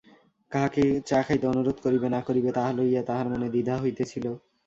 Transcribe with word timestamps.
কাহাকে 0.51 0.81
চা 1.09 1.19
খাইতে 1.25 1.45
অনুরোধ 1.47 1.77
করিবে 1.85 2.07
না-করিবে 2.09 2.49
তাহা 2.57 2.71
লইয়া 2.77 3.01
তাহার 3.09 3.27
মনে 3.31 3.47
দ্বিধা 3.53 3.75
হইতেছিল। 3.83 4.25